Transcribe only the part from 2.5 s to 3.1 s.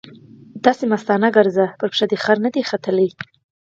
دی ختلی.